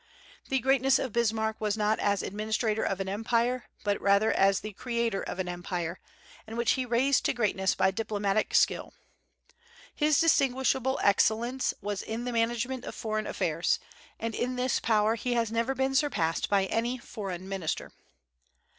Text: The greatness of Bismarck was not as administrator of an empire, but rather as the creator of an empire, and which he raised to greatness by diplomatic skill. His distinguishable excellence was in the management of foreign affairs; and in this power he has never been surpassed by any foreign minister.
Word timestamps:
The 0.49 0.57
greatness 0.57 0.97
of 0.97 1.13
Bismarck 1.13 1.61
was 1.61 1.77
not 1.77 1.99
as 1.99 2.23
administrator 2.23 2.81
of 2.81 2.99
an 2.99 3.07
empire, 3.07 3.65
but 3.83 4.01
rather 4.01 4.33
as 4.33 4.61
the 4.61 4.73
creator 4.73 5.21
of 5.21 5.37
an 5.37 5.47
empire, 5.47 5.99
and 6.47 6.57
which 6.57 6.71
he 6.71 6.87
raised 6.87 7.23
to 7.25 7.33
greatness 7.33 7.75
by 7.75 7.91
diplomatic 7.91 8.55
skill. 8.55 8.95
His 9.93 10.19
distinguishable 10.19 10.99
excellence 11.03 11.75
was 11.83 12.01
in 12.01 12.23
the 12.25 12.33
management 12.33 12.83
of 12.83 12.95
foreign 12.95 13.27
affairs; 13.27 13.77
and 14.19 14.33
in 14.33 14.55
this 14.55 14.79
power 14.79 15.13
he 15.13 15.33
has 15.35 15.51
never 15.51 15.75
been 15.75 15.93
surpassed 15.93 16.49
by 16.49 16.65
any 16.65 16.97
foreign 16.97 17.47
minister. 17.47 17.91